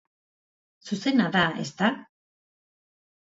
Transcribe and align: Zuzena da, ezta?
Zuzena 0.87 1.27
da, 1.35 1.43
ezta? 1.65 1.91